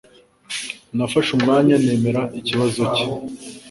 Nafashe 0.95 1.29
umwanya 1.37 1.75
nemera 1.83 2.21
ikibazo 2.39 2.81
cye. 2.95 3.05